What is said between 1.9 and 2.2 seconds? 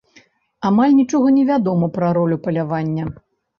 пра